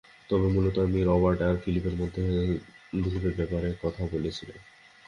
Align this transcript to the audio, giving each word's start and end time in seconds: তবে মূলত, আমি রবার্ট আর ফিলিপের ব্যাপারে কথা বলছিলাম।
তবে 0.29 0.47
মূলত, 0.47 0.75
আমি 0.79 0.99
রবার্ট 1.03 1.39
আর 1.41 1.55
ফিলিপের 1.57 1.95
ব্যাপারে 3.37 3.69
কথা 3.81 4.03
বলছিলাম। 4.11 4.59